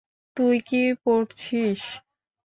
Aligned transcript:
তুই 0.37 0.55
কি 0.67 0.81
পড়ছিস? 1.03 1.81